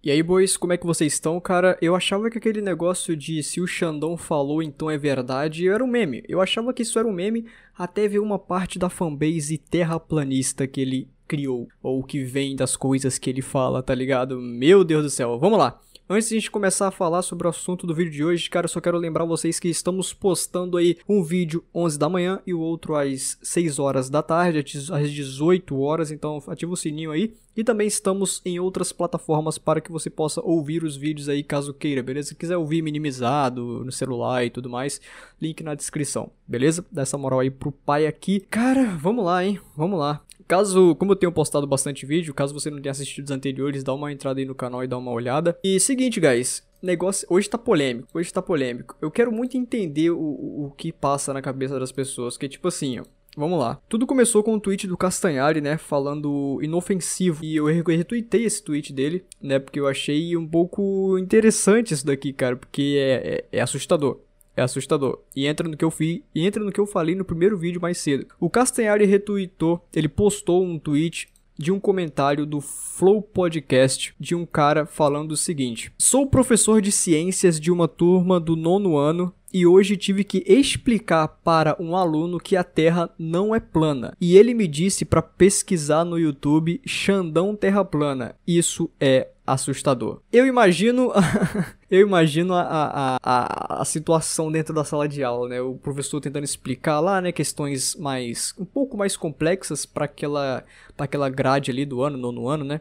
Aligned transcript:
E 0.00 0.12
aí, 0.12 0.22
boys, 0.22 0.56
como 0.56 0.72
é 0.72 0.76
que 0.76 0.86
vocês 0.86 1.14
estão, 1.14 1.40
cara? 1.40 1.76
Eu 1.82 1.96
achava 1.96 2.30
que 2.30 2.38
aquele 2.38 2.60
negócio 2.60 3.16
de 3.16 3.42
se 3.42 3.60
o 3.60 3.66
Xandão 3.66 4.16
falou, 4.16 4.62
então 4.62 4.88
é 4.88 4.96
verdade, 4.96 5.68
era 5.68 5.82
um 5.82 5.88
meme. 5.88 6.22
Eu 6.28 6.40
achava 6.40 6.72
que 6.72 6.82
isso 6.82 7.00
era 7.00 7.08
um 7.08 7.12
meme 7.12 7.46
até 7.76 8.06
ver 8.06 8.20
uma 8.20 8.38
parte 8.38 8.78
da 8.78 8.88
fanbase 8.88 9.58
terraplanista 9.58 10.68
que 10.68 10.80
ele 10.80 11.08
criou, 11.26 11.66
ou 11.82 12.04
que 12.04 12.22
vem 12.22 12.54
das 12.54 12.76
coisas 12.76 13.18
que 13.18 13.28
ele 13.28 13.42
fala, 13.42 13.82
tá 13.82 13.92
ligado? 13.92 14.40
Meu 14.40 14.84
Deus 14.84 15.02
do 15.02 15.10
céu, 15.10 15.36
vamos 15.36 15.58
lá. 15.58 15.80
Antes 16.10 16.30
de 16.30 16.36
a 16.36 16.38
gente 16.38 16.50
começar 16.50 16.88
a 16.88 16.90
falar 16.90 17.20
sobre 17.20 17.46
o 17.46 17.50
assunto 17.50 17.86
do 17.86 17.94
vídeo 17.94 18.10
de 18.10 18.24
hoje, 18.24 18.48
cara, 18.48 18.64
eu 18.64 18.68
só 18.70 18.80
quero 18.80 18.96
lembrar 18.96 19.26
vocês 19.26 19.60
que 19.60 19.68
estamos 19.68 20.14
postando 20.14 20.78
aí 20.78 20.96
um 21.06 21.22
vídeo 21.22 21.62
11 21.74 21.98
da 21.98 22.08
manhã 22.08 22.40
e 22.46 22.54
o 22.54 22.60
outro 22.60 22.96
às 22.96 23.36
6 23.42 23.78
horas 23.78 24.08
da 24.08 24.22
tarde, 24.22 24.58
às 24.90 25.10
18 25.12 25.78
horas, 25.78 26.10
então 26.10 26.42
ativa 26.46 26.72
o 26.72 26.76
sininho 26.78 27.10
aí. 27.10 27.34
E 27.54 27.62
também 27.62 27.86
estamos 27.86 28.40
em 28.42 28.58
outras 28.58 28.90
plataformas 28.90 29.58
para 29.58 29.82
que 29.82 29.92
você 29.92 30.08
possa 30.08 30.40
ouvir 30.40 30.82
os 30.82 30.96
vídeos 30.96 31.28
aí 31.28 31.42
caso 31.42 31.74
queira, 31.74 32.02
beleza? 32.02 32.28
Se 32.28 32.34
quiser 32.34 32.56
ouvir 32.56 32.80
minimizado 32.80 33.84
no 33.84 33.92
celular 33.92 34.46
e 34.46 34.48
tudo 34.48 34.70
mais, 34.70 35.02
link 35.38 35.62
na 35.62 35.74
descrição, 35.74 36.30
beleza? 36.46 36.86
Dá 36.90 37.02
essa 37.02 37.18
moral 37.18 37.40
aí 37.40 37.50
pro 37.50 37.70
pai 37.70 38.06
aqui. 38.06 38.40
Cara, 38.48 38.96
vamos 38.96 39.26
lá, 39.26 39.44
hein? 39.44 39.60
Vamos 39.76 39.98
lá. 39.98 40.22
Caso, 40.48 40.96
como 40.96 41.12
eu 41.12 41.16
tenho 41.16 41.30
postado 41.30 41.66
bastante 41.66 42.06
vídeo, 42.06 42.32
caso 42.32 42.54
você 42.54 42.70
não 42.70 42.80
tenha 42.80 42.90
assistido 42.90 43.26
os 43.26 43.30
anteriores, 43.30 43.84
dá 43.84 43.92
uma 43.92 44.10
entrada 44.10 44.40
aí 44.40 44.46
no 44.46 44.54
canal 44.54 44.82
e 44.82 44.86
dá 44.86 44.96
uma 44.96 45.12
olhada. 45.12 45.58
E 45.62 45.78
seguinte, 45.78 46.18
guys, 46.18 46.66
negócio 46.80 47.28
hoje 47.30 47.50
tá 47.50 47.58
polêmico, 47.58 48.08
hoje 48.14 48.32
tá 48.32 48.40
polêmico. 48.40 48.96
Eu 48.98 49.10
quero 49.10 49.30
muito 49.30 49.58
entender 49.58 50.10
o, 50.10 50.18
o 50.18 50.72
que 50.74 50.90
passa 50.90 51.34
na 51.34 51.42
cabeça 51.42 51.78
das 51.78 51.92
pessoas, 51.92 52.38
que 52.38 52.48
tipo 52.48 52.66
assim, 52.66 52.98
ó, 52.98 53.04
Vamos 53.36 53.60
lá. 53.60 53.80
Tudo 53.88 54.04
começou 54.04 54.42
com 54.42 54.54
um 54.54 54.58
tweet 54.58 54.88
do 54.88 54.96
Castanhari, 54.96 55.60
né? 55.60 55.78
Falando 55.78 56.58
inofensivo. 56.60 57.44
E 57.44 57.54
eu 57.54 57.66
retuitei 57.66 58.44
esse 58.44 58.60
tweet 58.60 58.92
dele, 58.92 59.24
né? 59.40 59.60
Porque 59.60 59.78
eu 59.78 59.86
achei 59.86 60.36
um 60.36 60.44
pouco 60.44 61.16
interessante 61.16 61.94
isso 61.94 62.04
daqui, 62.04 62.32
cara. 62.32 62.56
Porque 62.56 62.96
é, 62.98 63.44
é, 63.52 63.58
é 63.58 63.60
assustador. 63.60 64.18
É 64.58 64.60
assustador. 64.60 65.20
E 65.36 65.46
entra 65.46 65.68
no 65.68 65.76
que 65.76 65.84
eu 65.84 65.90
fiz, 65.90 66.20
e 66.34 66.44
entra 66.44 66.64
no 66.64 66.72
que 66.72 66.80
eu 66.80 66.86
falei 66.86 67.14
no 67.14 67.24
primeiro 67.24 67.56
vídeo 67.56 67.80
mais 67.80 67.98
cedo. 67.98 68.26
O 68.40 68.50
Castanhari 68.50 69.04
retweetou, 69.04 69.80
ele 69.94 70.08
postou 70.08 70.64
um 70.64 70.80
tweet 70.80 71.28
de 71.56 71.70
um 71.70 71.78
comentário 71.78 72.44
do 72.44 72.60
Flow 72.60 73.22
Podcast 73.22 74.12
de 74.18 74.34
um 74.34 74.44
cara 74.44 74.84
falando 74.84 75.30
o 75.30 75.36
seguinte: 75.36 75.92
Sou 75.96 76.26
professor 76.26 76.82
de 76.82 76.90
ciências 76.90 77.60
de 77.60 77.70
uma 77.70 77.86
turma 77.86 78.40
do 78.40 78.56
nono 78.56 78.96
ano 78.96 79.32
e 79.52 79.66
hoje 79.66 79.96
tive 79.96 80.24
que 80.24 80.44
explicar 80.46 81.28
para 81.28 81.76
um 81.80 81.96
aluno 81.96 82.38
que 82.38 82.56
a 82.56 82.64
Terra 82.64 83.10
não 83.18 83.54
é 83.54 83.60
plana. 83.60 84.14
E 84.20 84.36
ele 84.36 84.54
me 84.54 84.66
disse 84.66 85.04
para 85.04 85.22
pesquisar 85.22 86.04
no 86.04 86.18
YouTube 86.18 86.80
Xandão 86.86 87.56
Terra 87.56 87.84
Plana. 87.84 88.34
Isso 88.46 88.90
é 89.00 89.28
assustador. 89.46 90.20
Eu 90.30 90.46
imagino, 90.46 91.10
eu 91.90 92.06
imagino 92.06 92.52
a, 92.52 92.62
a, 92.62 93.18
a, 93.22 93.82
a, 93.82 93.84
situação 93.84 94.52
dentro 94.52 94.74
da 94.74 94.84
sala 94.84 95.08
de 95.08 95.24
aula, 95.24 95.48
né? 95.48 95.60
O 95.60 95.74
professor 95.74 96.20
tentando 96.20 96.44
explicar 96.44 97.00
lá, 97.00 97.20
né, 97.20 97.32
questões 97.32 97.96
mais 97.96 98.54
um 98.58 98.64
pouco 98.64 98.96
mais 98.96 99.16
complexas 99.16 99.86
para 99.86 100.04
aquela 100.04 100.64
para 100.96 101.04
aquela 101.04 101.30
grade 101.30 101.70
ali 101.70 101.86
do 101.86 102.02
ano, 102.02 102.18
nono 102.18 102.48
ano, 102.48 102.64
né? 102.64 102.80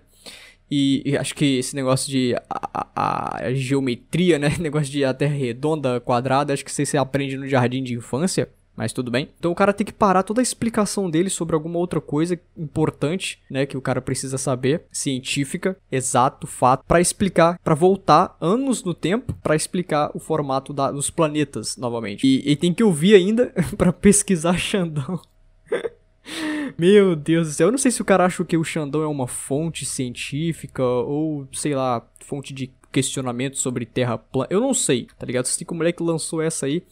E, 0.69 1.01
e, 1.05 1.17
acho 1.17 1.33
que 1.33 1.57
esse 1.57 1.75
negócio 1.75 2.09
de 2.09 2.35
a, 2.49 2.89
a, 2.95 3.45
a, 3.45 3.53
geometria, 3.53 4.37
né? 4.37 4.55
Negócio 4.59 4.91
de 4.91 5.03
a 5.05 5.13
terra 5.13 5.35
redonda, 5.35 5.99
quadrada, 5.99 6.53
acho 6.53 6.65
que 6.65 6.71
você 6.71 6.97
aprende 6.97 7.37
no 7.37 7.47
jardim 7.47 7.83
de 7.83 7.93
infância. 7.93 8.49
Mas 8.77 8.93
tudo 8.93 9.09
bem. 9.09 9.29
Então 9.39 9.51
o 9.51 9.55
cara 9.55 9.73
tem 9.73 9.83
que 9.83 9.91
parar 9.91 10.21
toda 10.21 10.39
a 10.39 10.43
explicação 10.43 11.09
dele 11.09 11.31
sobre 11.31 11.55
alguma 11.55 11.79
outra 11.79 11.99
coisa 11.99 12.39
importante, 12.55 13.41
né, 13.49 13.65
que 13.65 13.75
o 13.75 13.81
cara 13.81 13.99
precisa 13.99 14.37
saber, 14.37 14.83
científica, 14.91 15.75
exato, 15.91 16.45
fato, 16.45 16.85
para 16.87 17.01
explicar, 17.01 17.59
para 17.63 17.73
voltar 17.73 18.37
anos 18.39 18.83
no 18.83 18.93
tempo 18.93 19.33
para 19.41 19.55
explicar 19.55 20.11
o 20.13 20.19
formato 20.19 20.73
da, 20.73 20.91
dos 20.91 21.09
planetas 21.09 21.75
novamente. 21.75 22.27
E, 22.27 22.51
e 22.51 22.55
tem 22.55 22.71
que 22.71 22.83
ouvir 22.83 23.15
ainda 23.15 23.51
para 23.75 23.91
pesquisar 23.91 24.59
Xandão. 24.59 25.19
Meu 26.77 27.15
Deus 27.15 27.47
do 27.47 27.53
céu, 27.53 27.67
eu 27.67 27.71
não 27.71 27.77
sei 27.77 27.91
se 27.91 28.01
o 28.01 28.05
cara 28.05 28.25
acha 28.25 28.43
que 28.45 28.57
o 28.57 28.63
Xandão 28.63 29.01
é 29.01 29.07
uma 29.07 29.27
fonte 29.27 29.85
científica 29.85 30.83
ou, 30.83 31.47
sei 31.53 31.75
lá, 31.75 32.05
fonte 32.19 32.53
de 32.53 32.71
questionamento 32.91 33.57
sobre 33.57 33.85
terra 33.85 34.17
plana. 34.17 34.47
Eu 34.49 34.59
não 34.59 34.73
sei, 34.73 35.07
tá 35.17 35.25
ligado? 35.25 35.45
Sei 35.45 35.65
que 35.65 35.73
o 35.73 35.75
moleque 35.75 36.01
lançou 36.01 36.41
essa 36.41 36.65
aí. 36.65 36.83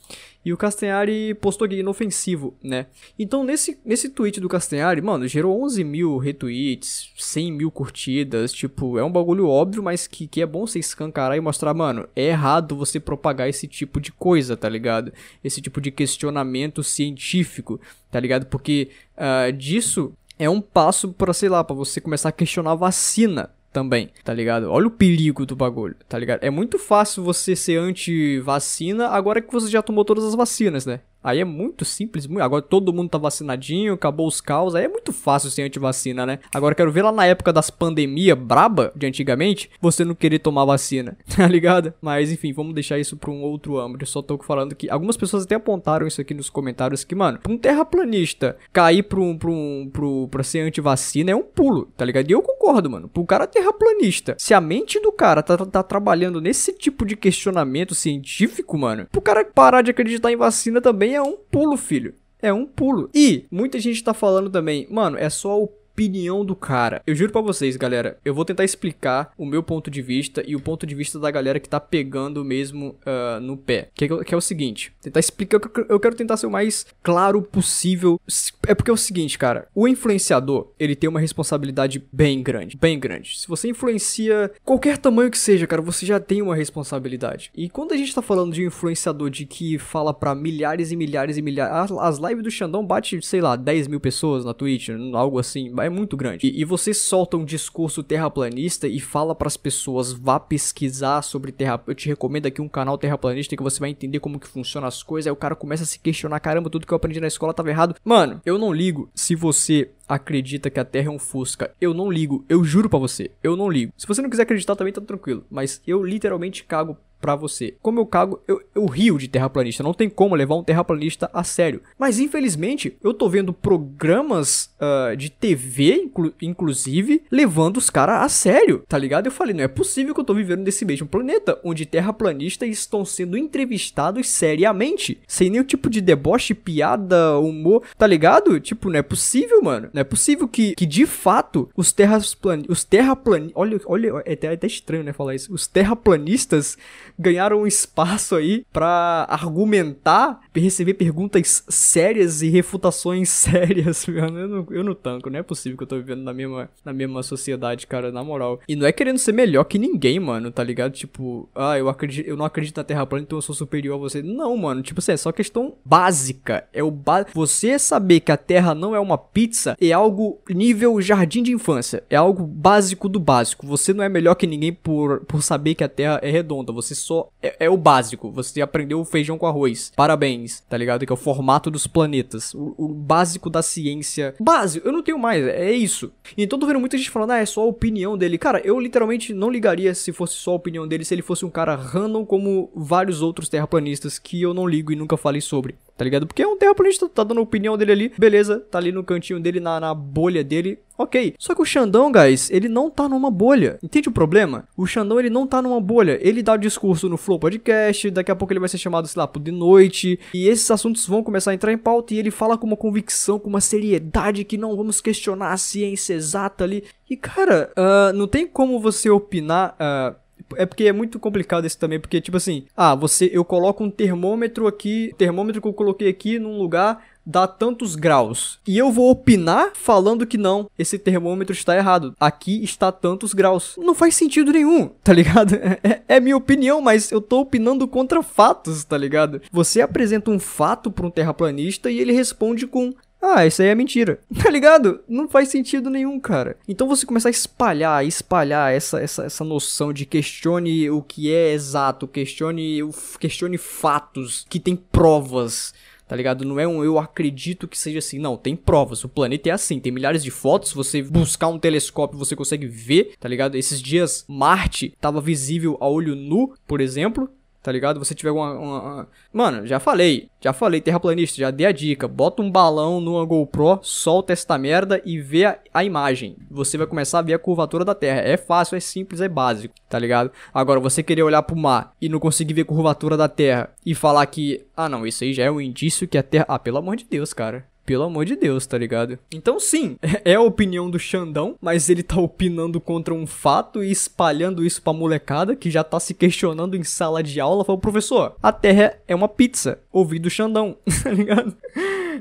E 0.43 0.53
o 0.53 0.57
Castanhari 0.57 1.33
postou 1.33 1.65
aqui 1.65 1.77
inofensivo, 1.77 2.55
né? 2.61 2.85
Então, 3.17 3.43
nesse, 3.43 3.79
nesse 3.83 4.09
tweet 4.09 4.39
do 4.39 4.47
Castanhari, 4.47 5.01
mano, 5.01 5.27
gerou 5.27 5.63
11 5.63 5.83
mil 5.83 6.17
retweets, 6.17 7.09
100 7.17 7.51
mil 7.51 7.71
curtidas. 7.71 8.53
Tipo, 8.53 8.99
é 8.99 9.03
um 9.03 9.11
bagulho 9.11 9.47
óbvio, 9.47 9.81
mas 9.81 10.05
que, 10.05 10.27
que 10.27 10.41
é 10.41 10.45
bom 10.45 10.67
você 10.67 10.77
escancarar 10.77 11.35
e 11.35 11.41
mostrar, 11.41 11.73
mano, 11.73 12.07
é 12.15 12.27
errado 12.27 12.75
você 12.75 12.99
propagar 12.99 13.49
esse 13.49 13.67
tipo 13.67 13.99
de 13.99 14.11
coisa, 14.11 14.55
tá 14.55 14.69
ligado? 14.69 15.11
Esse 15.43 15.61
tipo 15.61 15.81
de 15.81 15.89
questionamento 15.89 16.83
científico, 16.83 17.81
tá 18.11 18.19
ligado? 18.19 18.45
Porque 18.45 18.91
uh, 19.17 19.51
disso 19.51 20.13
é 20.37 20.49
um 20.49 20.61
passo 20.61 21.11
para 21.11 21.33
sei 21.33 21.49
lá, 21.49 21.63
para 21.63 21.75
você 21.75 21.99
começar 21.99 22.29
a 22.29 22.31
questionar 22.31 22.73
a 22.73 22.75
vacina, 22.75 23.49
também, 23.75 24.09
tá 24.23 24.33
ligado? 24.33 24.71
Olha 24.71 24.87
o 24.87 24.91
perigo 24.91 25.45
do 25.45 25.53
bagulho, 25.53 25.97
tá 26.07 26.17
ligado? 26.17 26.41
É 26.41 26.49
muito 26.49 26.79
fácil 26.79 27.21
você 27.21 27.57
ser 27.57 27.77
anti-vacina 27.77 29.09
agora 29.09 29.41
que 29.41 29.51
você 29.51 29.69
já 29.69 29.81
tomou 29.81 30.05
todas 30.05 30.23
as 30.23 30.33
vacinas, 30.33 30.85
né? 30.85 31.01
Aí 31.25 31.39
é 31.39 31.43
muito 31.43 31.83
simples, 31.83 32.29
agora 32.39 32.61
todo 32.61 32.93
mundo 32.93 33.09
tá 33.09 33.17
vacinadinho, 33.17 33.95
acabou 33.95 34.27
os 34.27 34.39
caos, 34.39 34.75
aí 34.75 34.85
é 34.85 34.87
muito 34.87 35.11
fácil 35.11 35.49
ser 35.49 35.63
antivacina, 35.63 36.23
né? 36.23 36.37
Agora 36.53 36.75
quero 36.75 36.91
ver 36.91 37.01
lá 37.01 37.11
na 37.11 37.25
época 37.25 37.51
das 37.51 37.71
pandemias 37.71 38.37
braba 38.37 38.93
de 38.95 39.07
antigamente, 39.07 39.71
você 39.81 40.05
não 40.05 40.13
querer 40.13 40.37
tomar 40.37 40.65
vacina, 40.65 41.17
tá 41.35 41.47
ligado? 41.47 41.95
Mas 41.99 42.31
enfim, 42.31 42.53
vamos 42.53 42.75
deixar 42.75 42.99
isso 42.99 43.17
pra 43.17 43.31
um 43.31 43.41
outro 43.41 43.79
âmbito. 43.79 44.03
Eu 44.03 44.07
só 44.07 44.21
tô 44.21 44.37
falando 44.37 44.75
que 44.75 44.87
algumas 44.87 45.17
pessoas 45.17 45.45
até 45.45 45.55
apontaram 45.55 46.05
isso 46.05 46.21
aqui 46.21 46.35
nos 46.35 46.47
comentários 46.47 47.03
que, 47.03 47.15
mano, 47.15 47.39
pra 47.39 47.51
um 47.51 47.57
terraplanista 47.57 48.55
cair 48.71 49.01
pra 49.01 49.19
um, 49.19 49.35
pra 49.35 49.49
um, 49.49 49.89
pro, 49.91 50.27
pra 50.27 50.43
ser 50.43 50.59
antivacina 50.59 51.31
é 51.31 51.35
um 51.35 51.41
pulo, 51.41 51.87
tá 51.97 52.05
ligado? 52.05 52.29
E 52.29 52.33
eu 52.33 52.41
concordo, 52.43 52.87
mano. 52.87 53.09
Pro 53.09 53.25
cara 53.25 53.47
terraplanista, 53.47 54.35
se 54.37 54.53
a 54.53 54.61
mente 54.61 54.99
do 54.99 55.11
cara 55.11 55.41
tá, 55.41 55.57
tá 55.57 55.81
trabalhando 55.81 56.39
nesse 56.39 56.71
tipo 56.71 57.03
de 57.03 57.15
questionamento 57.15 57.95
científico, 57.95 58.77
mano, 58.77 59.07
pro 59.11 59.21
cara 59.21 59.43
parar 59.43 59.81
de 59.81 59.89
acreditar 59.89 60.31
em 60.31 60.35
vacina 60.35 60.79
também 60.79 61.14
é 61.15 61.21
um 61.21 61.37
pulo, 61.37 61.77
filho. 61.77 62.13
É 62.41 62.53
um 62.53 62.65
pulo. 62.65 63.09
E 63.13 63.45
muita 63.49 63.79
gente 63.79 64.03
tá 64.03 64.13
falando 64.13 64.49
também, 64.49 64.87
mano, 64.89 65.17
é 65.17 65.29
só 65.29 65.61
o 65.61 65.67
opinião 65.95 66.43
do 66.43 66.55
cara. 66.55 67.01
Eu 67.07 67.15
juro 67.15 67.31
para 67.31 67.41
vocês, 67.41 67.77
galera, 67.77 68.19
eu 68.25 68.33
vou 68.33 68.43
tentar 68.43 68.65
explicar 68.65 69.31
o 69.37 69.45
meu 69.45 69.63
ponto 69.63 69.89
de 69.89 70.01
vista 70.01 70.43
e 70.45 70.53
o 70.53 70.59
ponto 70.59 70.85
de 70.85 70.93
vista 70.93 71.17
da 71.17 71.31
galera 71.31 71.57
que 71.57 71.69
tá 71.69 71.79
pegando 71.79 72.43
mesmo 72.43 72.97
uh, 73.05 73.39
no 73.39 73.55
pé. 73.55 73.89
Que 73.95 74.05
é, 74.05 74.23
que 74.25 74.33
é, 74.33 74.37
o 74.37 74.41
seguinte, 74.41 74.91
tentar 75.01 75.21
explicar, 75.21 75.61
eu 75.87 75.99
quero 75.99 76.15
tentar 76.15 76.35
ser 76.35 76.47
o 76.47 76.51
mais 76.51 76.85
claro 77.01 77.41
possível. 77.41 78.19
É 78.67 78.75
porque 78.75 78.91
é 78.91 78.93
o 78.93 78.97
seguinte, 78.97 79.37
cara, 79.37 79.69
o 79.73 79.87
influenciador, 79.87 80.73
ele 80.77 80.95
tem 80.95 81.09
uma 81.09 81.19
responsabilidade 81.19 82.03
bem 82.11 82.43
grande, 82.43 82.75
bem 82.75 82.99
grande. 82.99 83.39
Se 83.39 83.47
você 83.47 83.69
influencia 83.69 84.51
qualquer 84.65 84.97
tamanho 84.97 85.31
que 85.31 85.37
seja, 85.37 85.65
cara, 85.65 85.81
você 85.81 86.05
já 86.05 86.19
tem 86.19 86.41
uma 86.41 86.55
responsabilidade. 86.55 87.51
E 87.55 87.69
quando 87.69 87.93
a 87.93 87.97
gente 87.97 88.13
tá 88.13 88.21
falando 88.21 88.51
de 88.51 88.65
influenciador 88.65 89.29
de 89.29 89.45
que 89.45 89.79
fala 89.79 90.13
para 90.13 90.35
milhares 90.35 90.91
e 90.91 90.95
milhares 90.97 91.37
e 91.37 91.41
milhares, 91.41 91.91
as 91.93 92.17
lives 92.17 92.43
do 92.43 92.51
Xandão 92.51 92.85
bate, 92.85 93.25
sei 93.25 93.39
lá, 93.39 93.55
10 93.55 93.87
mil 93.87 94.01
pessoas 94.01 94.43
na 94.43 94.53
Twitch, 94.53 94.89
algo 95.13 95.39
assim, 95.39 95.69
é 95.85 95.89
muito 95.89 96.17
grande. 96.17 96.47
E, 96.47 96.61
e 96.61 96.65
você 96.65 96.93
solta 96.93 97.37
um 97.37 97.45
discurso 97.45 98.03
terraplanista 98.03 98.87
e 98.87 98.99
fala 98.99 99.35
para 99.35 99.47
as 99.47 99.57
pessoas, 99.57 100.11
vá 100.11 100.39
pesquisar 100.39 101.21
sobre 101.21 101.51
terra. 101.51 101.81
Eu 101.87 101.95
te 101.95 102.07
recomendo 102.07 102.45
aqui 102.45 102.61
um 102.61 102.67
canal 102.67 102.97
terraplanista 102.97 103.55
que 103.55 103.63
você 103.63 103.79
vai 103.79 103.89
entender 103.89 104.19
como 104.19 104.39
que 104.39 104.47
funciona 104.47 104.87
as 104.87 105.03
coisas. 105.03 105.27
Aí 105.27 105.33
o 105.33 105.37
cara 105.37 105.55
começa 105.55 105.83
a 105.83 105.85
se 105.85 105.99
questionar, 105.99 106.39
caramba, 106.39 106.69
tudo 106.69 106.85
que 106.85 106.93
eu 106.93 106.97
aprendi 106.97 107.19
na 107.19 107.27
escola 107.27 107.53
tava 107.53 107.69
errado. 107.69 107.95
Mano, 108.03 108.41
eu 108.45 108.57
não 108.57 108.73
ligo 108.73 109.09
se 109.13 109.35
você 109.35 109.91
acredita 110.07 110.69
que 110.69 110.79
a 110.79 110.85
Terra 110.85 111.07
é 111.07 111.11
um 111.11 111.19
Fusca. 111.19 111.71
Eu 111.81 111.93
não 111.93 112.11
ligo, 112.11 112.45
eu 112.47 112.63
juro 112.63 112.89
para 112.89 112.99
você, 112.99 113.31
eu 113.43 113.55
não 113.55 113.69
ligo. 113.69 113.91
Se 113.97 114.07
você 114.07 114.21
não 114.21 114.29
quiser 114.29 114.43
acreditar 114.43 114.75
também 114.75 114.93
tá 114.93 115.01
tranquilo, 115.01 115.45
mas 115.49 115.81
eu 115.85 116.03
literalmente 116.03 116.63
cago 116.63 116.97
para 117.25 117.35
você. 117.35 117.73
Como 117.81 117.99
eu 117.99 118.05
cago, 118.05 118.39
eu, 118.47 118.61
eu 118.75 118.85
rio 118.85 119.17
de 119.17 119.27
terraplanista. 119.27 119.81
Não 119.81 119.95
tem 119.95 120.07
como 120.07 120.35
levar 120.35 120.53
um 120.53 120.63
terraplanista 120.63 121.27
a 121.33 121.43
sério. 121.43 121.81
Mas 121.97 122.19
infelizmente, 122.19 122.95
eu 123.03 123.15
tô 123.15 123.27
vendo 123.27 123.51
programas 123.51 124.69
uh, 124.79 125.17
de 125.17 125.31
TV, 125.31 126.03
inclu 126.03 126.31
inclusive, 126.39 127.23
levando 127.31 127.77
os 127.77 127.89
caras 127.89 128.21
a 128.21 128.29
sério, 128.29 128.83
tá 128.87 128.95
ligado? 128.95 129.25
Eu 129.25 129.31
falei, 129.31 129.55
não 129.55 129.63
é 129.63 129.67
possível 129.67 130.13
que 130.13 130.19
eu 130.19 130.25
tô 130.25 130.35
vivendo 130.35 130.61
nesse 130.61 130.85
mesmo 130.85 131.07
planeta, 131.07 131.59
onde 131.63 131.83
terraplanistas 131.83 132.69
estão 132.69 133.03
sendo 133.03 133.35
entrevistados 133.35 134.29
seriamente, 134.29 135.19
sem 135.27 135.49
nenhum 135.49 135.63
tipo 135.63 135.89
de 135.89 136.01
deboche, 136.01 136.53
piada, 136.53 137.39
humor, 137.39 137.81
tá 137.97 138.05
ligado? 138.05 138.59
Tipo, 138.59 138.91
não 138.91 138.99
é 138.99 139.01
possível, 139.01 139.63
mano. 139.63 139.89
Não 139.91 140.01
é 140.01 140.03
possível 140.03 140.47
que, 140.47 140.75
que 140.75 140.85
de 140.85 141.07
fato, 141.07 141.69
os 141.75 141.91
terraplanistas, 141.91 142.69
os 142.69 142.83
terraplanistas, 142.83 143.55
olha, 143.55 143.81
olha, 143.87 144.23
é 144.25 144.33
até, 144.33 144.47
é 144.47 144.53
até 144.53 144.67
estranho, 144.67 145.03
né, 145.03 145.11
falar 145.11 145.33
isso, 145.33 145.51
os 145.51 145.65
terraplanistas 145.65 146.77
ganharam 147.17 147.61
um 147.61 147.67
espaço 147.67 148.35
aí 148.35 148.65
pra 148.71 149.25
argumentar, 149.29 150.41
receber 150.55 150.95
perguntas 150.95 151.63
sérias 151.67 152.41
e 152.41 152.49
refutações 152.49 153.29
sérias, 153.29 154.05
mano. 154.07 154.39
Eu 154.39 154.47
não, 154.47 154.67
eu 154.71 154.83
não 154.83 154.95
tanco, 154.95 155.29
não 155.29 155.39
é 155.39 155.43
possível 155.43 155.77
que 155.77 155.83
eu 155.83 155.87
tô 155.87 155.95
vivendo 155.97 156.23
na 156.23 156.33
mesma, 156.33 156.69
na 156.83 156.93
mesma 156.93 157.23
sociedade, 157.23 157.87
cara, 157.87 158.11
na 158.11 158.23
moral. 158.23 158.59
E 158.67 158.75
não 158.75 158.85
é 158.85 158.91
querendo 158.91 159.17
ser 159.17 159.31
melhor 159.31 159.63
que 159.65 159.79
ninguém, 159.79 160.19
mano, 160.19 160.51
tá 160.51 160.63
ligado? 160.63 160.93
Tipo, 160.93 161.49
ah, 161.55 161.77
eu, 161.77 161.89
acredito, 161.89 162.27
eu 162.27 162.37
não 162.37 162.45
acredito 162.45 162.77
na 162.77 162.83
Terra 162.83 163.05
plana, 163.05 163.23
então 163.23 163.37
eu 163.37 163.41
sou 163.41 163.55
superior 163.55 163.95
a 163.95 163.99
você. 163.99 164.21
Não, 164.21 164.55
mano, 164.57 164.81
tipo 164.81 164.99
assim, 164.99 165.13
é 165.13 165.17
só 165.17 165.31
questão 165.31 165.75
básica. 165.83 166.67
É 166.73 166.83
o 166.83 166.91
ba... 166.91 167.25
Você 167.33 167.77
saber 167.79 168.19
que 168.19 168.31
a 168.31 168.37
Terra 168.37 168.75
não 168.75 168.95
é 168.95 168.99
uma 168.99 169.17
pizza 169.17 169.75
é 169.79 169.91
algo 169.91 170.39
nível 170.49 170.99
jardim 171.01 171.43
de 171.43 171.51
infância. 171.51 172.03
É 172.09 172.15
algo 172.15 172.45
básico 172.45 173.07
do 173.07 173.19
básico. 173.19 173.65
Você 173.67 173.93
não 173.93 174.03
é 174.03 174.09
melhor 174.09 174.35
que 174.35 174.47
ninguém 174.47 174.73
por, 174.73 175.21
por 175.21 175.41
saber 175.41 175.75
que 175.75 175.83
a 175.83 175.89
Terra 175.89 176.19
é 176.21 176.29
redonda. 176.29 176.71
Você 176.73 176.93
só 177.05 177.29
é, 177.41 177.55
é 177.65 177.69
o 177.69 177.77
básico. 177.77 178.31
Você 178.31 178.61
aprendeu 178.61 178.99
o 178.99 179.05
feijão 179.05 179.37
com 179.37 179.45
arroz. 179.45 179.91
Parabéns, 179.95 180.61
tá 180.61 180.75
ligado? 180.75 181.05
Que 181.05 181.11
é 181.11 181.13
o 181.13 181.17
formato 181.17 181.69
dos 181.69 181.85
planetas. 181.85 182.53
O, 182.53 182.73
o 182.77 182.87
básico 182.87 183.49
da 183.49 183.61
ciência. 183.61 184.33
Básico, 184.39 184.87
eu 184.87 184.91
não 184.91 185.03
tenho 185.03 185.19
mais. 185.19 185.45
É 185.45 185.71
isso. 185.71 186.11
Então 186.37 186.57
tô 186.57 186.65
vendo 186.65 186.79
muita 186.79 186.97
gente 186.97 187.09
falando, 187.09 187.31
ah, 187.31 187.37
é 187.37 187.45
só 187.45 187.61
a 187.61 187.65
opinião 187.65 188.17
dele. 188.17 188.37
Cara, 188.37 188.59
eu 188.65 188.79
literalmente 188.79 189.33
não 189.33 189.49
ligaria 189.49 189.93
se 189.93 190.11
fosse 190.11 190.33
só 190.33 190.51
a 190.51 190.55
opinião 190.55 190.87
dele, 190.87 191.05
se 191.05 191.13
ele 191.13 191.21
fosse 191.21 191.45
um 191.45 191.49
cara 191.49 191.75
random 191.75 192.25
como 192.25 192.71
vários 192.75 193.21
outros 193.21 193.49
terraplanistas 193.49 194.17
que 194.17 194.41
eu 194.41 194.53
não 194.53 194.67
ligo 194.67 194.91
e 194.91 194.95
nunca 194.95 195.15
falei 195.17 195.41
sobre 195.41 195.75
tá 195.97 196.03
ligado? 196.03 196.27
Porque 196.27 196.43
é 196.43 196.47
um 196.47 196.57
terraplanista, 196.57 197.07
tá 197.07 197.23
dando 197.23 197.39
a 197.39 197.43
opinião 197.43 197.77
dele 197.77 197.91
ali, 197.91 198.11
beleza, 198.17 198.59
tá 198.59 198.77
ali 198.77 198.91
no 198.91 199.03
cantinho 199.03 199.39
dele, 199.39 199.59
na, 199.59 199.79
na 199.79 199.93
bolha 199.93 200.43
dele, 200.43 200.79
ok. 200.97 201.35
Só 201.39 201.55
que 201.55 201.61
o 201.61 201.65
Xandão, 201.65 202.11
guys, 202.11 202.49
ele 202.49 202.67
não 202.67 202.89
tá 202.89 203.07
numa 203.07 203.31
bolha. 203.31 203.79
Entende 203.81 204.09
o 204.09 204.11
problema? 204.11 204.67
O 204.75 204.85
Xandão, 204.85 205.19
ele 205.19 205.29
não 205.29 205.47
tá 205.47 205.61
numa 205.61 205.79
bolha. 205.79 206.19
Ele 206.21 206.43
dá 206.43 206.57
discurso 206.57 207.07
no 207.07 207.17
Flow 207.17 207.39
Podcast, 207.39 208.09
daqui 208.11 208.31
a 208.31 208.35
pouco 208.35 208.51
ele 208.53 208.59
vai 208.59 208.69
ser 208.69 208.77
chamado, 208.77 209.07
sei 209.07 209.19
lá, 209.21 209.29
de 209.39 209.51
noite, 209.51 210.19
e 210.33 210.47
esses 210.47 210.69
assuntos 210.69 211.07
vão 211.07 211.23
começar 211.23 211.51
a 211.51 211.53
entrar 211.53 211.71
em 211.71 211.77
pauta, 211.77 212.13
e 212.13 212.17
ele 212.17 212.31
fala 212.31 212.57
com 212.57 212.67
uma 212.67 212.77
convicção, 212.77 213.39
com 213.39 213.49
uma 213.49 213.61
seriedade 213.61 214.43
que 214.43 214.57
não 214.57 214.75
vamos 214.75 215.01
questionar 215.01 215.51
a 215.51 215.57
ciência 215.57 216.13
exata 216.13 216.63
ali. 216.63 216.83
E, 217.09 217.15
cara, 217.15 217.71
uh, 217.77 218.13
não 218.13 218.27
tem 218.27 218.47
como 218.47 218.79
você 218.79 219.09
opinar... 219.09 219.75
Uh, 219.79 220.24
é 220.55 220.65
porque 220.65 220.85
é 220.85 220.93
muito 220.93 221.19
complicado 221.19 221.65
isso 221.65 221.77
também, 221.77 221.99
porque 221.99 222.21
tipo 222.21 222.37
assim, 222.37 222.65
ah, 222.75 222.95
você 222.95 223.29
eu 223.33 223.43
coloco 223.43 223.83
um 223.83 223.89
termômetro 223.89 224.67
aqui, 224.67 225.13
termômetro 225.17 225.61
que 225.61 225.67
eu 225.67 225.73
coloquei 225.73 226.09
aqui 226.09 226.39
num 226.39 226.57
lugar 226.57 227.01
dá 227.25 227.47
tantos 227.47 227.95
graus. 227.95 228.59
E 228.67 228.77
eu 228.77 228.91
vou 228.91 229.09
opinar 229.09 229.71
falando 229.73 230.27
que 230.27 230.37
não, 230.37 230.69
esse 230.77 230.99
termômetro 230.99 231.53
está 231.53 231.75
errado. 231.75 232.13
Aqui 232.19 232.63
está 232.63 232.91
tantos 232.91 233.33
graus. 233.33 233.75
Não 233.77 233.95
faz 233.95 234.15
sentido 234.15 234.51
nenhum, 234.51 234.89
tá 235.03 235.11
ligado? 235.11 235.55
É, 235.55 236.01
é 236.07 236.19
minha 236.19 236.37
opinião, 236.37 236.79
mas 236.81 237.11
eu 237.11 237.19
tô 237.19 237.39
opinando 237.39 237.87
contra 237.87 238.21
fatos, 238.21 238.83
tá 238.83 238.97
ligado? 238.97 239.41
Você 239.51 239.81
apresenta 239.81 240.29
um 240.29 240.39
fato 240.39 240.91
para 240.91 241.07
um 241.07 241.11
terraplanista 241.11 241.89
e 241.89 241.99
ele 241.99 242.13
responde 242.13 242.67
com 242.67 242.93
ah, 243.21 243.45
isso 243.45 243.61
aí 243.61 243.69
é 243.69 243.75
mentira. 243.75 244.19
Tá 244.45 244.51
ligado? 244.51 244.99
Não 245.07 245.27
faz 245.27 245.49
sentido 245.49 245.89
nenhum, 245.89 246.19
cara. 246.19 246.55
Então 246.67 246.87
você 246.87 247.05
começar 247.05 247.29
a 247.29 247.31
espalhar, 247.31 248.05
espalhar 248.05 248.71
essa, 248.71 249.01
essa, 249.01 249.23
essa 249.23 249.43
noção 249.43 249.91
de 249.91 250.05
questione 250.05 250.87
o 250.91 251.01
que 251.01 251.33
é 251.33 251.51
exato, 251.51 252.07
questione, 252.07 252.79
questione 253.19 253.57
fatos, 253.57 254.45
que 254.47 254.59
tem 254.59 254.75
provas. 254.75 255.73
Tá 256.07 256.15
ligado? 256.15 256.45
Não 256.45 256.59
é 256.59 256.67
um 256.67 256.83
eu 256.83 256.99
acredito 256.99 257.67
que 257.67 257.77
seja 257.77 257.97
assim. 257.97 258.19
Não, 258.19 258.37
tem 258.37 258.55
provas. 258.55 259.03
O 259.03 259.09
planeta 259.09 259.49
é 259.49 259.51
assim. 259.51 259.79
Tem 259.79 259.91
milhares 259.91 260.23
de 260.23 260.29
fotos. 260.29 260.71
Você 260.73 261.01
buscar 261.01 261.47
um 261.47 261.57
telescópio, 261.57 262.19
você 262.19 262.35
consegue 262.35 262.67
ver, 262.67 263.15
tá 263.19 263.27
ligado? 263.27 263.55
Esses 263.55 263.81
dias, 263.81 264.23
Marte 264.27 264.93
tava 265.01 265.19
visível 265.19 265.77
a 265.81 265.89
olho 265.89 266.15
nu, 266.15 266.53
por 266.67 266.79
exemplo 266.79 267.29
tá 267.65 267.71
ligado? 267.71 267.97
Você 267.97 268.13
tiver 268.13 268.29
uma, 268.29 268.53
uma, 268.53 269.07
Mano, 269.33 269.65
já 269.65 269.79
falei, 269.79 270.29
já 270.39 270.53
falei, 270.53 270.79
terraplanista, 270.79 271.37
já 271.37 271.49
dei 271.49 271.65
a 271.65 271.71
dica. 271.71 272.07
Bota 272.07 272.43
um 272.43 272.51
balão 272.51 273.01
numa 273.01 273.25
GoPro, 273.25 273.79
solta 273.81 274.31
esta 274.31 274.55
merda 274.55 275.01
e 275.03 275.19
vê 275.19 275.45
a, 275.45 275.57
a, 275.73 275.83
imagem. 275.83 276.37
Você 276.51 276.77
vai 276.77 276.85
começar 276.85 277.17
a 277.17 277.21
ver 277.23 277.33
a 277.33 277.39
curvatura 277.39 277.83
da 277.83 277.95
Terra. 277.95 278.21
É 278.21 278.37
fácil, 278.37 278.75
é 278.75 278.79
simples, 278.79 279.19
é 279.19 279.27
básico, 279.27 279.73
tá 279.89 279.97
ligado? 279.97 280.31
Agora, 280.53 280.79
você 280.79 281.01
querer 281.01 281.23
olhar 281.23 281.41
pro 281.41 281.55
mar 281.55 281.91
e 281.99 282.07
não 282.07 282.19
conseguir 282.19 282.53
ver 282.53 282.61
a 282.61 282.65
curvatura 282.65 283.17
da 283.17 283.27
Terra 283.27 283.71
e 283.83 283.95
falar 283.95 284.27
que, 284.27 284.63
ah 284.77 284.87
não, 284.87 285.07
isso 285.07 285.23
aí 285.23 285.33
já 285.33 285.45
é 285.45 285.49
um 285.49 285.59
indício 285.59 286.07
que 286.07 286.19
a 286.19 286.23
Terra. 286.23 286.45
Ah, 286.47 286.59
pelo 286.59 286.77
amor 286.77 286.95
de 286.95 287.05
Deus, 287.05 287.33
cara. 287.33 287.65
Pelo 287.85 288.03
amor 288.03 288.25
de 288.25 288.35
Deus, 288.35 288.65
tá 288.65 288.77
ligado? 288.77 289.19
Então, 289.31 289.59
sim, 289.59 289.97
é 290.25 290.33
a 290.33 290.41
opinião 290.41 290.89
do 290.89 290.97
Xandão, 290.97 291.55
mas 291.61 291.89
ele 291.89 292.01
tá 292.01 292.19
opinando 292.19 292.81
contra 292.81 293.13
um 293.13 293.27
fato 293.27 293.83
e 293.83 293.91
espalhando 293.91 294.65
isso 294.65 294.81
pra 294.81 294.93
molecada 294.93 295.55
que 295.55 295.69
já 295.69 295.83
tá 295.83 295.99
se 295.99 296.13
questionando 296.13 296.75
em 296.75 296.83
sala 296.83 297.21
de 297.21 297.39
aula. 297.39 297.63
Falou, 297.63 297.79
professor, 297.79 298.35
a 298.41 298.51
Terra 298.51 298.97
é 299.07 299.13
uma 299.13 299.27
pizza. 299.27 299.79
Ouvi 299.91 300.17
do 300.17 300.29
Xandão, 300.29 300.77
tá 301.03 301.11
ligado? 301.11 301.55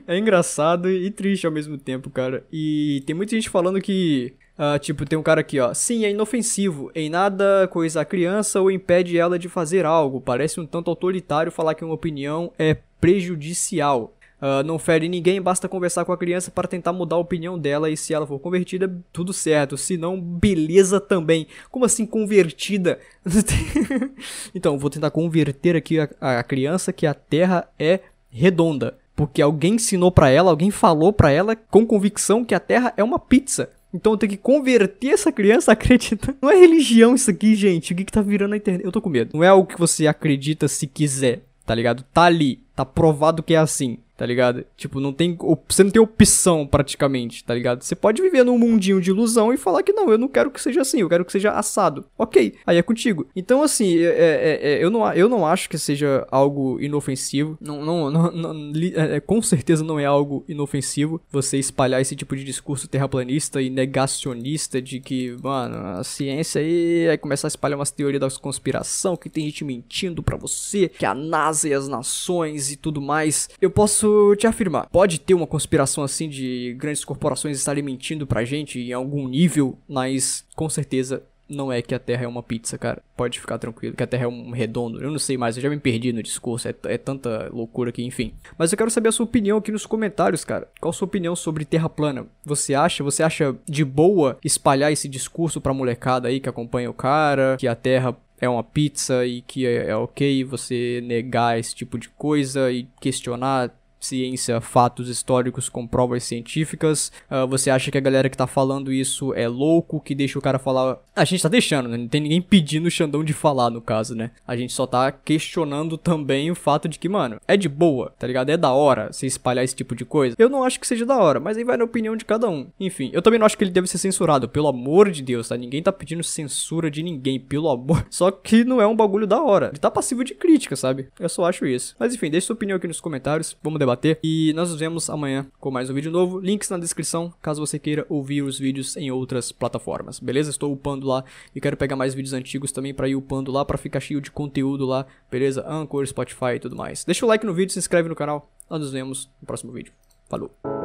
É 0.06 0.18
engraçado 0.18 0.90
e 0.90 1.10
triste 1.10 1.46
ao 1.46 1.52
mesmo 1.52 1.78
tempo, 1.78 2.10
cara. 2.10 2.44
E 2.52 3.02
tem 3.06 3.14
muita 3.14 3.34
gente 3.34 3.48
falando 3.48 3.80
que 3.80 4.34
Uh, 4.56 4.78
tipo, 4.78 5.04
tem 5.04 5.18
um 5.18 5.22
cara 5.22 5.40
aqui, 5.40 5.58
ó. 5.58 5.74
Sim, 5.74 6.04
é 6.04 6.10
inofensivo. 6.10 6.90
Em 6.94 7.10
nada 7.10 7.66
coisa 7.72 8.02
a 8.02 8.04
criança 8.04 8.60
ou 8.60 8.70
impede 8.70 9.18
ela 9.18 9.36
de 9.36 9.48
fazer 9.48 9.84
algo. 9.84 10.20
Parece 10.20 10.60
um 10.60 10.66
tanto 10.66 10.90
autoritário 10.90 11.50
falar 11.50 11.74
que 11.74 11.84
uma 11.84 11.94
opinião 11.94 12.52
é 12.56 12.76
prejudicial. 13.00 14.14
Uh, 14.44 14.62
não 14.62 14.78
fere 14.78 15.08
ninguém, 15.08 15.40
basta 15.40 15.66
conversar 15.66 16.04
com 16.04 16.12
a 16.12 16.18
criança 16.18 16.50
para 16.50 16.68
tentar 16.68 16.92
mudar 16.92 17.16
a 17.16 17.18
opinião 17.18 17.58
dela 17.58 17.88
e 17.88 17.96
se 17.96 18.12
ela 18.12 18.26
for 18.26 18.38
convertida, 18.38 18.94
tudo 19.10 19.32
certo. 19.32 19.78
Se 19.78 19.96
não, 19.96 20.20
beleza 20.20 21.00
também. 21.00 21.46
Como 21.70 21.86
assim 21.86 22.04
convertida? 22.04 22.98
então, 24.54 24.78
vou 24.78 24.90
tentar 24.90 25.10
converter 25.10 25.76
aqui 25.76 25.98
a, 25.98 26.10
a 26.20 26.42
criança 26.42 26.92
que 26.92 27.06
a 27.06 27.14
Terra 27.14 27.66
é 27.78 28.00
redonda. 28.28 28.98
Porque 29.16 29.40
alguém 29.40 29.76
ensinou 29.76 30.12
para 30.12 30.28
ela, 30.28 30.50
alguém 30.50 30.70
falou 30.70 31.10
para 31.10 31.30
ela 31.30 31.56
com 31.56 31.86
convicção 31.86 32.44
que 32.44 32.54
a 32.54 32.60
Terra 32.60 32.92
é 32.98 33.02
uma 33.02 33.18
pizza. 33.18 33.70
Então 33.94 34.12
eu 34.12 34.18
tenho 34.18 34.32
que 34.32 34.36
converter 34.36 35.14
essa 35.14 35.32
criança 35.32 35.72
a 35.72 35.74
acreditar. 35.74 36.34
Não 36.42 36.50
é 36.50 36.56
religião 36.56 37.14
isso 37.14 37.30
aqui, 37.30 37.54
gente. 37.54 37.94
O 37.94 37.96
que, 37.96 38.04
que 38.04 38.12
tá 38.12 38.20
virando 38.20 38.50
na 38.50 38.58
internet? 38.58 38.84
Eu 38.84 38.92
tô 38.92 39.00
com 39.00 39.08
medo. 39.08 39.30
Não 39.32 39.42
é 39.42 39.48
algo 39.48 39.66
que 39.66 39.80
você 39.80 40.06
acredita 40.06 40.68
se 40.68 40.86
quiser, 40.86 41.40
tá 41.64 41.74
ligado? 41.74 42.04
Tá 42.12 42.24
ali. 42.24 42.60
Tá 42.76 42.84
provado 42.84 43.42
que 43.42 43.54
é 43.54 43.56
assim 43.56 43.98
tá 44.16 44.24
ligado? 44.24 44.64
Tipo, 44.76 45.00
não 45.00 45.12
tem. 45.12 45.36
Você 45.68 45.82
não 45.82 45.90
tem 45.90 46.00
opção 46.00 46.66
praticamente, 46.66 47.44
tá 47.44 47.54
ligado? 47.54 47.82
Você 47.82 47.94
pode 47.94 48.22
viver 48.22 48.44
num 48.44 48.58
mundinho 48.58 49.00
de 49.00 49.10
ilusão 49.10 49.52
e 49.52 49.56
falar 49.56 49.82
que 49.82 49.92
não, 49.92 50.10
eu 50.10 50.18
não 50.18 50.28
quero 50.28 50.50
que 50.50 50.60
seja 50.60 50.82
assim, 50.82 51.00
eu 51.00 51.08
quero 51.08 51.24
que 51.24 51.32
seja 51.32 51.52
assado. 51.52 52.04
Ok, 52.16 52.54
aí 52.66 52.76
é 52.76 52.82
contigo. 52.82 53.26
Então, 53.34 53.62
assim, 53.62 53.98
é, 53.98 54.04
é, 54.04 54.60
é, 54.62 54.84
eu, 54.84 54.90
não, 54.90 55.12
eu 55.12 55.28
não 55.28 55.46
acho 55.46 55.68
que 55.68 55.78
seja 55.78 56.26
algo 56.30 56.80
inofensivo. 56.80 57.58
Não, 57.60 57.84
não, 57.84 58.10
não, 58.10 58.32
não 58.32 58.72
é, 58.94 59.16
é, 59.16 59.20
com 59.20 59.42
certeza 59.42 59.82
não 59.82 59.98
é 59.98 60.04
algo 60.04 60.44
inofensivo 60.48 61.20
você 61.30 61.58
espalhar 61.58 62.00
esse 62.00 62.14
tipo 62.14 62.36
de 62.36 62.44
discurso 62.44 62.86
terraplanista 62.86 63.60
e 63.60 63.68
negacionista 63.68 64.80
de 64.80 65.00
que, 65.00 65.36
mano, 65.42 65.98
a 65.98 66.04
ciência 66.04 66.60
aí 66.60 67.06
é 67.06 67.16
começar 67.16 67.48
a 67.48 67.50
espalhar 67.50 67.78
umas 67.78 67.90
teorias 67.90 68.20
da 68.20 68.30
conspiração, 68.40 69.16
que 69.16 69.28
tem 69.28 69.44
gente 69.44 69.64
mentindo 69.64 70.22
para 70.22 70.36
você, 70.36 70.88
que 70.88 71.04
a 71.04 71.14
NASA 71.14 71.68
e 71.68 71.74
as 71.74 71.88
nações 71.88 72.70
e 72.70 72.76
tudo 72.76 73.00
mais. 73.00 73.48
Eu 73.60 73.70
posso 73.70 74.03
posso 74.04 74.36
te 74.36 74.46
afirmar. 74.46 74.88
Pode 74.90 75.18
ter 75.20 75.34
uma 75.34 75.46
conspiração 75.46 76.04
assim 76.04 76.28
de 76.28 76.74
grandes 76.78 77.04
corporações 77.04 77.56
estarem 77.58 77.82
mentindo 77.82 78.26
pra 78.26 78.44
gente 78.44 78.78
em 78.78 78.92
algum 78.92 79.26
nível, 79.28 79.78
mas 79.88 80.44
com 80.54 80.68
certeza 80.68 81.22
não 81.46 81.70
é 81.70 81.82
que 81.82 81.94
a 81.94 81.98
Terra 81.98 82.24
é 82.24 82.28
uma 82.28 82.42
pizza, 82.42 82.78
cara. 82.78 83.02
Pode 83.14 83.38
ficar 83.38 83.58
tranquilo, 83.58 83.94
que 83.94 84.02
a 84.02 84.06
Terra 84.06 84.24
é 84.24 84.28
um 84.28 84.50
redondo. 84.50 85.02
Eu 85.02 85.10
não 85.10 85.18
sei 85.18 85.36
mais, 85.36 85.56
eu 85.56 85.62
já 85.62 85.68
me 85.68 85.78
perdi 85.78 86.12
no 86.12 86.22
discurso, 86.22 86.68
é, 86.68 86.74
é 86.84 86.96
tanta 86.96 87.50
loucura 87.52 87.90
aqui, 87.90 88.02
enfim. 88.02 88.32
Mas 88.58 88.72
eu 88.72 88.78
quero 88.78 88.90
saber 88.90 89.10
a 89.10 89.12
sua 89.12 89.24
opinião 89.24 89.58
aqui 89.58 89.70
nos 89.70 89.84
comentários, 89.84 90.44
cara. 90.44 90.68
Qual 90.80 90.90
a 90.90 90.92
sua 90.92 91.06
opinião 91.06 91.36
sobre 91.36 91.66
Terra 91.66 91.88
plana? 91.88 92.26
Você 92.44 92.74
acha, 92.74 93.04
você 93.04 93.22
acha 93.22 93.54
de 93.66 93.84
boa 93.84 94.38
espalhar 94.42 94.90
esse 94.90 95.06
discurso 95.06 95.60
pra 95.60 95.74
molecada 95.74 96.28
aí 96.28 96.40
que 96.40 96.48
acompanha 96.48 96.90
o 96.90 96.94
cara, 96.94 97.56
que 97.58 97.68
a 97.68 97.74
Terra 97.74 98.16
é 98.40 98.48
uma 98.48 98.64
pizza 98.64 99.26
e 99.26 99.42
que 99.42 99.66
é, 99.66 99.90
é 99.90 99.96
ok 99.96 100.44
você 100.44 101.02
negar 101.04 101.58
esse 101.58 101.74
tipo 101.74 101.98
de 101.98 102.08
coisa 102.08 102.72
e 102.72 102.86
questionar 103.00 103.70
ciência, 104.04 104.60
fatos 104.60 105.08
históricos 105.08 105.68
com 105.68 105.86
provas 105.86 106.24
científicas. 106.24 107.10
Uh, 107.30 107.46
você 107.46 107.70
acha 107.70 107.90
que 107.90 107.98
a 107.98 108.00
galera 108.00 108.28
que 108.28 108.36
tá 108.36 108.46
falando 108.46 108.92
isso 108.92 109.34
é 109.34 109.48
louco, 109.48 110.00
que 110.00 110.14
deixa 110.14 110.38
o 110.38 110.42
cara 110.42 110.58
falar. 110.58 110.98
A 111.14 111.24
gente 111.24 111.42
tá 111.42 111.48
deixando, 111.48 111.88
né? 111.88 111.96
Não 111.96 112.08
tem 112.08 112.20
ninguém 112.20 112.42
pedindo 112.42 112.86
o 112.86 112.90
Xandão 112.90 113.24
de 113.24 113.32
falar, 113.32 113.70
no 113.70 113.80
caso, 113.80 114.14
né? 114.14 114.30
A 114.46 114.56
gente 114.56 114.72
só 114.72 114.86
tá 114.86 115.10
questionando 115.12 115.96
também 115.96 116.50
o 116.50 116.54
fato 116.54 116.88
de 116.88 116.98
que, 116.98 117.08
mano, 117.08 117.40
é 117.46 117.56
de 117.56 117.68
boa, 117.68 118.12
tá 118.18 118.26
ligado? 118.26 118.50
É 118.50 118.56
da 118.56 118.72
hora 118.72 119.12
se 119.12 119.26
espalhar 119.26 119.64
esse 119.64 119.76
tipo 119.76 119.94
de 119.94 120.04
coisa. 120.04 120.36
Eu 120.38 120.48
não 120.48 120.64
acho 120.64 120.78
que 120.80 120.86
seja 120.86 121.06
da 121.06 121.16
hora, 121.16 121.40
mas 121.40 121.56
aí 121.56 121.64
vai 121.64 121.76
na 121.76 121.84
opinião 121.84 122.16
de 122.16 122.24
cada 122.24 122.48
um. 122.48 122.66
Enfim, 122.78 123.10
eu 123.12 123.22
também 123.22 123.38
não 123.38 123.46
acho 123.46 123.56
que 123.56 123.64
ele 123.64 123.70
deve 123.70 123.86
ser 123.86 123.98
censurado, 123.98 124.48
pelo 124.48 124.68
amor 124.68 125.10
de 125.10 125.22
Deus, 125.22 125.48
tá? 125.48 125.56
Ninguém 125.56 125.82
tá 125.82 125.92
pedindo 125.92 126.22
censura 126.22 126.90
de 126.90 127.02
ninguém, 127.02 127.38
pelo 127.38 127.68
amor. 127.68 128.06
Só 128.10 128.30
que 128.30 128.64
não 128.64 128.80
é 128.80 128.86
um 128.86 128.96
bagulho 128.96 129.26
da 129.26 129.42
hora. 129.42 129.68
Ele 129.68 129.78
tá 129.78 129.90
passivo 129.90 130.24
de 130.24 130.34
crítica, 130.34 130.76
sabe? 130.76 131.08
Eu 131.18 131.28
só 131.28 131.44
acho 131.44 131.66
isso. 131.66 131.94
Mas 131.98 132.14
enfim, 132.14 132.30
deixa 132.30 132.48
sua 132.48 132.54
opinião 132.54 132.76
aqui 132.76 132.86
nos 132.86 133.00
comentários. 133.00 133.56
Vamos 133.62 133.78
debater 133.78 133.93
E 134.22 134.52
nós 134.54 134.70
nos 134.70 134.78
vemos 134.78 135.08
amanhã 135.08 135.46
com 135.58 135.70
mais 135.70 135.90
um 135.90 135.94
vídeo 135.94 136.10
novo. 136.10 136.40
Links 136.40 136.70
na 136.70 136.78
descrição, 136.78 137.32
caso 137.40 137.64
você 137.64 137.78
queira 137.78 138.06
ouvir 138.08 138.42
os 138.42 138.58
vídeos 138.58 138.96
em 138.96 139.10
outras 139.10 139.52
plataformas, 139.52 140.20
beleza? 140.20 140.50
Estou 140.50 140.72
upando 140.72 141.06
lá 141.06 141.24
e 141.54 141.60
quero 141.60 141.76
pegar 141.76 141.96
mais 141.96 142.14
vídeos 142.14 142.32
antigos 142.32 142.72
também 142.72 142.94
para 142.94 143.08
ir 143.08 143.16
upando 143.16 143.52
lá, 143.52 143.64
para 143.64 143.78
ficar 143.78 144.00
cheio 144.00 144.20
de 144.20 144.30
conteúdo 144.30 144.84
lá, 144.84 145.06
beleza? 145.30 145.64
Anchor, 145.66 146.06
Spotify 146.06 146.56
e 146.56 146.60
tudo 146.60 146.76
mais. 146.76 147.04
Deixa 147.04 147.24
o 147.24 147.28
like 147.28 147.46
no 147.46 147.54
vídeo, 147.54 147.72
se 147.72 147.78
inscreve 147.78 148.08
no 148.08 148.14
canal. 148.14 148.50
Nós 148.68 148.80
nos 148.80 148.92
vemos 148.92 149.30
no 149.40 149.46
próximo 149.46 149.72
vídeo. 149.72 149.92
Falou! 150.28 150.83